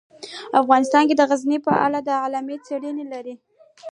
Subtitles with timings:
[0.61, 3.35] افغانستان د غزني په اړه علمي څېړنې لري.